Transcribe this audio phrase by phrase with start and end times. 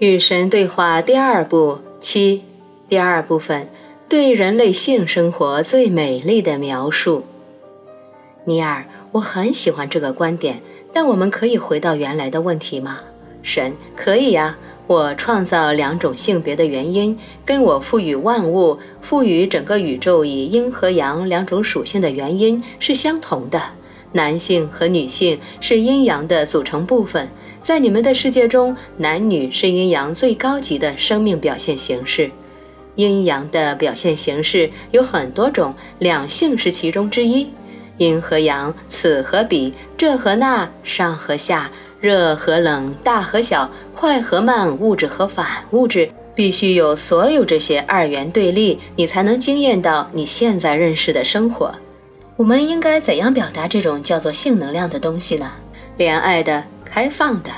[0.00, 2.42] 与神对话第二部七，
[2.88, 3.68] 第二部分
[4.08, 7.22] 对人类性生活最美丽的描述。
[8.46, 10.62] 尼尔，我很喜欢这个观点，
[10.94, 13.00] 但我们可以回到原来的问题吗？
[13.42, 14.56] 神，可以呀。
[14.86, 23.62] 我创造两种性别的原因，跟我赋予万物、赋予整个宇宙以阴和阳两种属性的原因是相同的。
[24.12, 27.28] 男性和女性是阴阳的组成部分。
[27.62, 32.30] 在你们的世界中，男女是阴阳最高级的生命表现形式。
[32.96, 37.48] 阴阳的表现形式有很多种，两性是其中之一。
[37.98, 51.72] 阴和阳，此和彼，这和那，上和下，热和冷，大和小，快和慢，物质和反物质，必须有所有这些二元对立，你才能惊艳到你现在认识的生活。
[52.36, 55.50] 我们应该怎样表达这种叫做性能量的东西呢？
[55.98, 56.64] 恋爱的。
[56.92, 57.50] 开放的、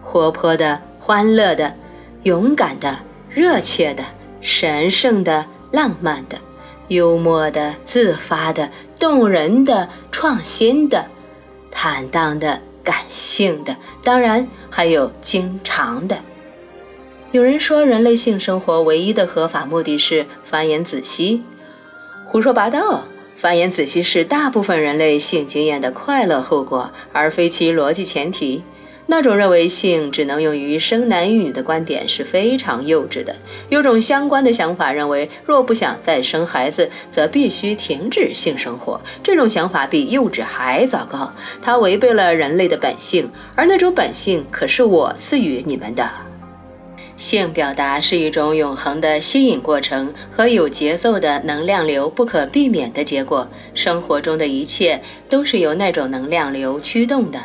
[0.00, 1.74] 活泼的、欢乐的、
[2.22, 4.02] 勇敢的、热切的、
[4.40, 6.38] 神圣的、浪漫的、
[6.88, 11.04] 幽默的、自发的、动人的、创新的、
[11.70, 16.16] 坦荡的、感性的，当然还有经常的。
[17.30, 21.42] 有人说，人类性生活唯一的合法目的是繁衍子息，
[22.24, 23.04] 胡说八道。
[23.36, 28.64] 繁衍子息是大部分人类性经验的快乐后果，而非其逻辑前提。
[29.10, 33.34] 那种认为性只能用于生男育女的观点是非常幼稚的。
[33.70, 39.00] 有种相关的想法认为，若不想再生孩子，则必须停止性生活。
[39.22, 46.06] 这种想法比幼稚还糟糕，它违背了人类的本性，而那种本性可是我赐予你们的。
[47.16, 53.48] 性表达是一种永恒的吸引过程和有节奏的能量流不可避免的结果。
[53.72, 57.40] 生活中的一切都是由那种能量流驱动的。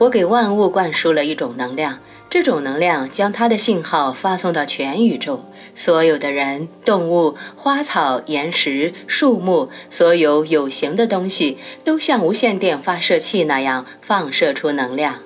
[0.00, 1.98] 我给万物灌输了一种能量，
[2.30, 5.44] 这种能量将它的信号发送到全宇宙。
[5.74, 15.18] 所有的人、动物、花草、岩石、树木，所有有形的东西，都像无线电发射器那样放射出能量。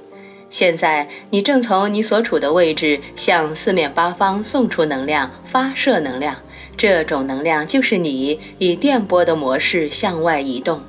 [0.51, 6.35] 现在，你正从你所处的位置向四面八方送出能量，发射能量。
[6.77, 10.81] 这种能量就是你以电波的模式向外移动。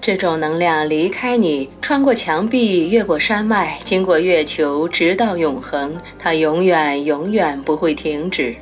[0.00, 5.96] 这种能量离开你，穿过墙壁，越过山脉，经过月球，直到永恒。
[6.18, 8.54] 它永远、永远不会停止。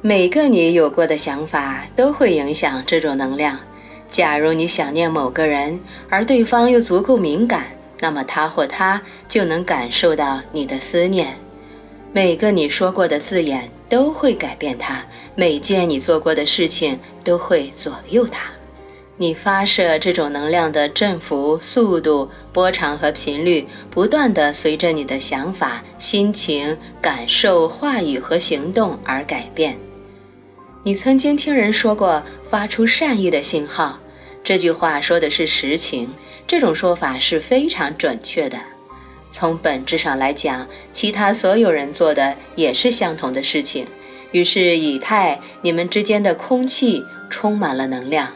[0.00, 3.58] 每个你有过的想法都会影响这种能量。
[4.08, 5.78] 假如你想念某个人，
[6.08, 7.66] 而对方又足够敏感，
[8.00, 11.36] 那么他或她就能感受到你的思念。
[12.12, 15.04] 每个你说过的字眼都会改变他，
[15.34, 18.44] 每件你做过的事情都会左右他。
[19.22, 29.78] 你发射这种能量的振幅、速度、波长和频率，不断地随着你的想法、心情、感受、话语和行动而改变。
[30.82, 33.96] 你曾经听人说过“发出善意的信号”，
[34.42, 36.12] 这句话说的是实情。
[36.44, 38.58] 这种说法是非常准确的。
[39.30, 43.86] 从本质上来讲，其他所有人做的也是相同的事情。
[44.32, 48.28] 于是，以太，你们之间的空气充满了能量。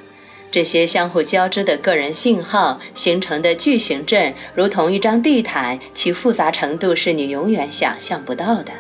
[0.56, 8.72] 这些相互交织的个人信号形成的巨型阵，如同一张地毯，其复杂程度是你永远想象不到的。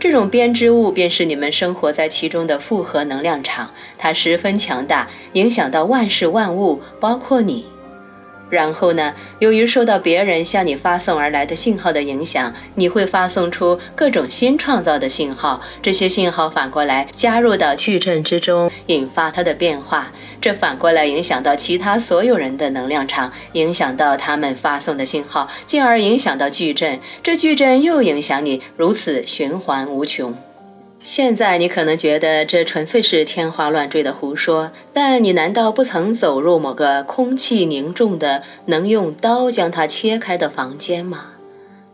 [0.00, 7.64] 这种编织物便是你们生活在其中的复合能量场，它十分强大，影响到万事万物，包括你。
[8.50, 9.14] 然后呢？
[9.38, 15.60] 由于受到别人向你发送而来的信号的影响，你会发送出各种新创造的信号。
[15.82, 20.10] 这些信号反过来加入到矩阵之中，引发它的变化。
[20.40, 26.98] 这反过来影响到其他所有人的能量场，影响到他们发送的信号，进而影响到矩阵。
[27.22, 30.34] 这矩阵又影响你，如此循环无穷。
[31.08, 41.28] 现在你可能觉得这纯粹是天花乱坠的胡说，但你难道不曾走入某个空气凝重的、能用刀将它切开的房间吗？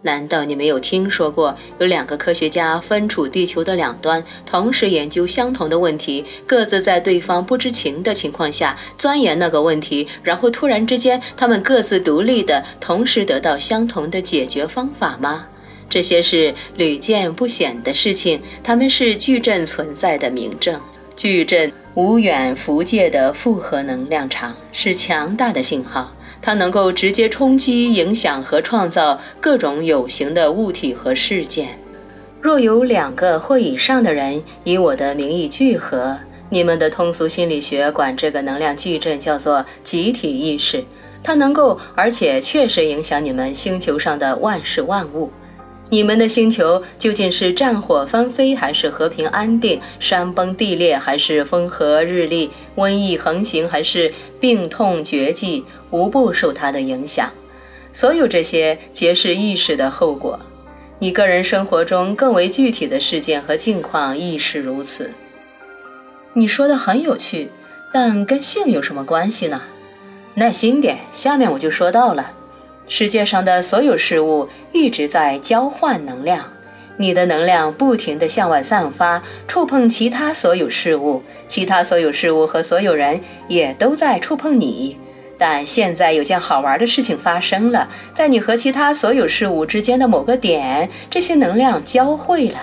[0.02, 15.46] 难道你没有听说过有两个科学家分处地球的两端，同时研究相同的问题，各自在对方不知情的情况下钻研那个问题，然后突然之间，他们各自独立的同时得到相同的解决方法吗？
[15.88, 20.81] 这些是屡见不鲜的事情，它们是矩阵存在的明证。
[21.16, 31.78] 矩阵无远弗届的复合能量场是强大的信号，它能够直接冲击、影响和创造各种有形的物体和事件。
[32.40, 36.19] 若有两个或以上的人以我的名义聚合，
[36.50, 40.84] 你们的通俗心理学管这个能量矩阵叫做集体意识，
[41.22, 45.30] 它能够而且确实影响你们星球上的万事万物。
[45.94, 49.81] 你们的星球究竟是战火纷飞，还是和平安定？
[50.00, 52.50] 山崩地裂，还是风和日丽？
[52.75, 55.64] 瘟疫横行，还是病痛绝迹？
[55.91, 57.31] 无不受它的影响。
[57.93, 60.37] 所有这些皆是意识的后果。
[60.99, 65.08] 你个人生活中更为具体的事件和境况亦是如此。
[66.32, 67.50] 你说的很有趣，
[67.93, 69.62] 但跟性有什么关系呢？
[70.35, 72.32] 耐心点，下面我就说到了。
[72.86, 76.44] 世界上的所有事物一直在交换能量，
[76.96, 84.96] 你的能量不停地向外散发，触碰其他所有事物，其他所有事物和所有人也都在触碰你。
[85.36, 92.58] 但现在有件好玩的事情发生了，在你和其他所有事物之间的某个点，这些能量交汇了。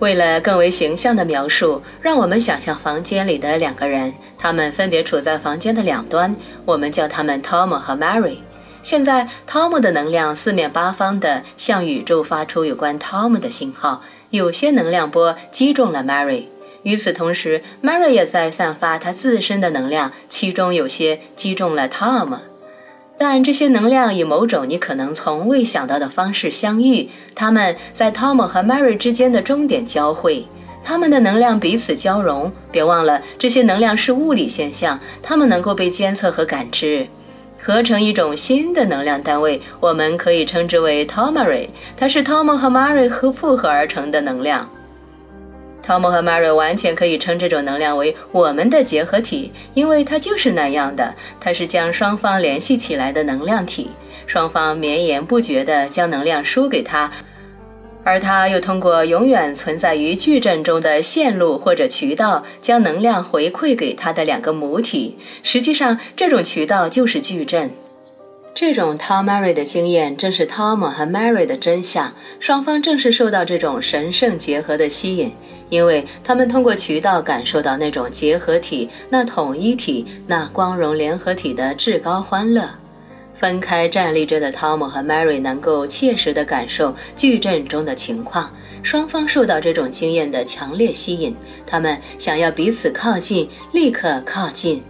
[0.00, 6.34] 为了更为形象的描述，让我们想象房间里的两个人，他们分别处在房间的两端，
[6.66, 8.38] 我们叫他们 Tom 和 Mary。
[8.84, 16.44] 现在，Tom 的能量四面八方地向宇宙发出有关 Tom 的信号，有些能量波击中了 Mary。
[16.82, 22.40] 与此同时，Mary 也在散发她自身的能量，其中有些击中了 Tom。
[23.16, 30.46] 但这些能量以某种你可能从未想到的方式相遇，他们在 Tom 和 Mary 之间的终点交汇，
[30.84, 32.52] 他们的能量彼此交融。
[32.70, 37.08] 别忘了，这些能量是物理现象，它们能够被监测和感知。
[37.66, 41.66] 合成一种新的能量单位，我们可以称之为 Tomary，
[41.96, 44.68] 它是 Tom 和 Mary 合复合而成的能量。
[45.82, 53.88] Tom 和 Mary 完全可以称这种能量为我们的结合体，因为它就是那样的，它是将双方联系起来的能量体，
[54.26, 57.10] 双方绵延不绝地将能量输给它。
[58.04, 65.16] 而它又通过永远存在于矩阵中的线路或者渠道，将能量回馈给它的两个母体。
[65.42, 67.70] 实际上，这种渠道就是矩阵。
[68.54, 72.12] 这种 Tom Mary 的经验正是 Tom 和 Mary 的真相。
[72.38, 75.32] 双方正是受到这种神圣结合的吸引，
[75.70, 82.68] 因为他们通过渠道感受到那种结合体、那统一体、那光荣联合体的至高欢乐。
[83.34, 88.50] 分开站立着的汤姆和 Mary 能够切实地感受矩阵中的情况，
[88.82, 91.36] 双方受到这种经验的强烈吸引，
[91.66, 94.82] 他们想要彼此靠近，立刻靠近。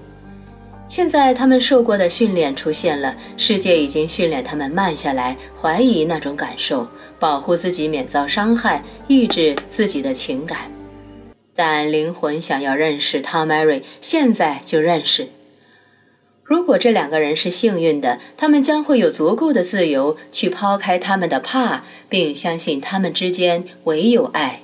[0.86, 6.86] 现在他们受过的训练出现了，世界已经训练他们慢下来，怀疑那种感受，
[7.18, 10.70] 保护自己免遭伤害，抑制自己的情感。
[11.56, 15.28] 但灵魂想要认识汤 Mary，现在就认识。
[16.44, 24.60] 如果这两个人是幸运的，他们将会有足够的自由去抛开他们的怕，并相信他们之间唯有爱。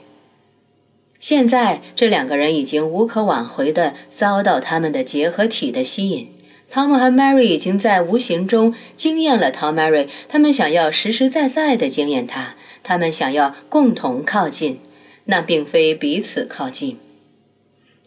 [1.18, 6.28] 现在，这两个人已经无可挽回地遭到他们的结合体的吸引。
[6.70, 14.80] 汤姆和 Mary 已经在无形中惊艳了汤 Mary，他们想要实实在在地惊艳他，他们想要共同靠近，
[15.24, 16.98] 那并非彼此靠近。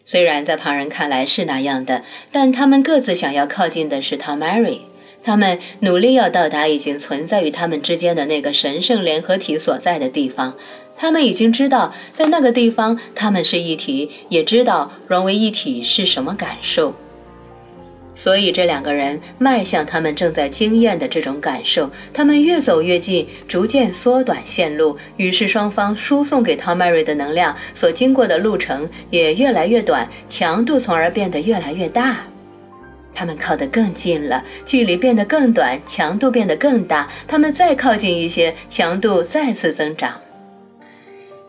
[0.06, 4.80] 虽然在旁人看来是那样的，但他们各自想要靠近的是 Tom Mary。
[5.22, 10.54] 他们努力要到达已经存在于他们之间的那个神圣联合体所在的地方。
[10.96, 16.94] 他们已经知道，在那个地方他们是一体，也知道融为一体是什么感受。
[18.14, 24.96] 所以，这两个人迈向他们正在经验的这种感受，他们越走越近，逐渐缩短线路。
[25.16, 32.18] 于是，双方输送给 Tom Mary 的能量所经过的路程也越来越短，强度从而变得越来越大。
[33.12, 37.08] 他们靠得更近了，距离变得更短，强度变得更大。
[37.28, 40.23] 他们再靠近一些，强度再次增长。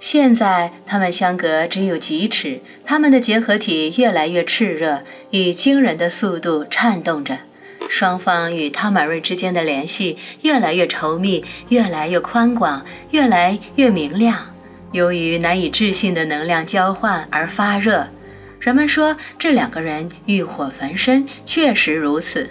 [0.06, 7.40] 现在，他们相隔只有几尺，他们的结合体越来越炽热，以惊人的速度颤动着。
[7.90, 14.46] 双方与汤马瑞之间的联系越来越稠密，越来越宽广，越来越明亮。
[14.92, 18.08] 由于难以置信的能量交换而发热，
[18.60, 22.48] 人们说这两个人欲火焚身，确实如此。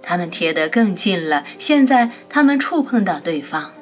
[0.00, 3.72] 他们贴得更近了，现在他们触碰到对方。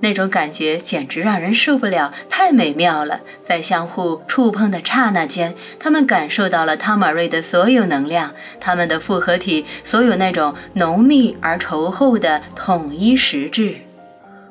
[0.00, 3.20] 那种感觉简直让人受不了，太美妙了！
[3.42, 13.85] 在相互触碰的刹那间，他们感受到了汤玛瑞的所有能量，他们的复合体，所有那种浓密而稠厚的统一实质。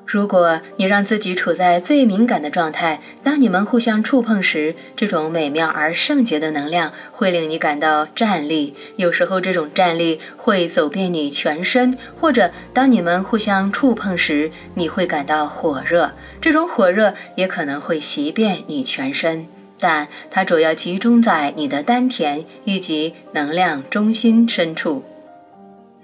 [0.05, 8.75] 如果你让自己处在最敏感的状态，当你们互相触碰时，这种美妙而圣洁的能量会令你感到站立。
[8.97, 16.11] 有时候，这种站立会走遍你全身，或者当你们互相触碰时，你会感到火热。
[16.39, 19.47] 这种火热也可能会袭遍你全身，
[19.79, 25.03] 但它主要集中在你的丹田以及能量中心深处。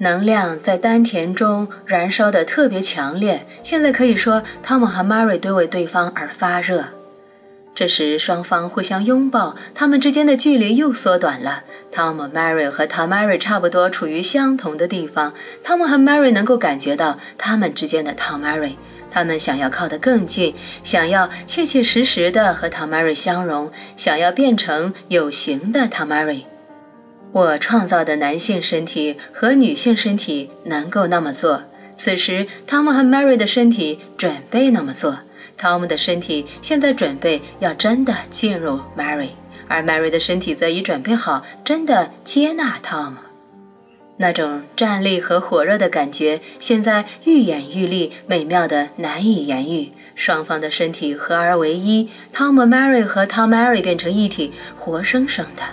[0.02, 3.46] 能量在丹田中燃烧的特别强烈。
[3.64, 6.86] 现在可以说，汤姆和 Mary 都为对方而发热。
[7.76, 11.62] 这时，双方互相拥抱，他们之间的距离又缩短了。
[11.92, 15.34] 汤姆、Mary 和 Tom、Mary 差不多处于相同的地方。
[15.64, 18.74] 汤姆和 Mary 能够感觉到他们之间的 Tom、Mary。
[19.12, 26.46] 他们想要靠得更近，想要切切实实地和 Tom、Mary 相融，想要变成有形的 Tom、Mary。
[27.34, 31.64] 我创造的男性身体和女性身体能够那么做。
[31.96, 35.20] 此时，汤姆和 Mary 的身体准备那么做。
[35.58, 39.30] 汤姆的身体现在准备要真的进入 Mary，
[39.68, 43.14] 而 Mary 的身体则已准备好真的接纳 Tom。
[44.18, 49.92] 那种站立和火热的感觉现在愈演愈烈，美妙的难以言喻。
[50.16, 55.64] 双方的身体合而为一汤姆、Mary 和汤、Mary 变成一体，活生生的。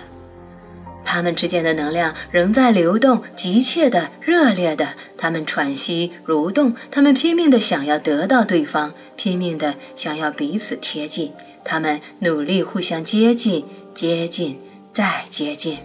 [1.03, 4.89] 他们之间的能量仍在流动，急切的、热烈的。
[5.17, 11.33] 他们喘息、蠕动，他们拼命的想要得到对方，拼命的想要彼此贴近。
[11.63, 14.59] 他们努力互相接近，接近，
[14.93, 15.79] 再接近。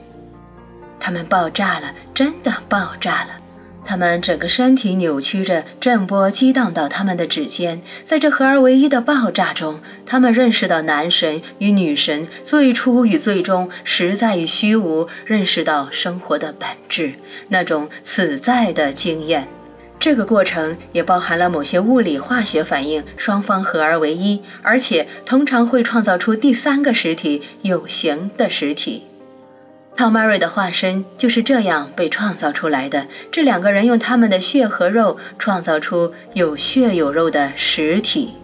[1.01, 3.44] 他们爆炸了，真的爆炸了。
[3.85, 7.81] 他们整个身体扭曲着，震波激荡到他们的指尖。
[8.05, 17.13] 在这合而为一的爆炸中，他们认识到男神与女神最初与最终实在与虚无，认识到生活的本质，
[17.49, 19.47] 那种此在的经验。
[20.01, 29.05] 这个过程也包含了某些物理化学反应，双方合而为一，而且通常会创造出第三个实体——有形的实体。
[29.97, 33.07] 汤玛瑞的化身就是这样被创造出来的。
[33.31, 38.35] 这两个人用他们的血和肉创造出有血有肉的实体，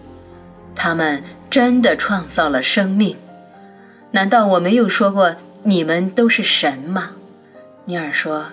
[0.73, 3.17] 他们真的创造了生命。
[4.11, 7.11] 难道我没有说过你们都是神吗？
[7.85, 8.45] 尼尔说，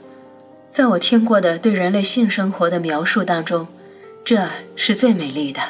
[0.73, 3.69] 在我听过的对人类性生活的描述当中，
[4.25, 5.61] 这是最美丽的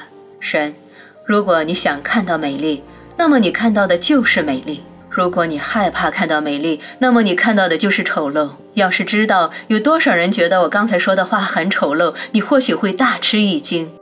[0.40, 0.74] 神。
[1.24, 2.82] 如果你想看到美丽，
[3.18, 4.82] 那么你看到的就是美丽。
[5.10, 8.50] 如果你害怕看到美丽，那么你看到的就是丑陋。
[8.74, 13.97] 要是知道有多少人觉得我刚才说的话很丑陋，你或许会大吃一惊。